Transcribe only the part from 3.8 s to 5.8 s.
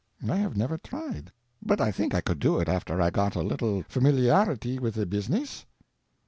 familiarity with the business."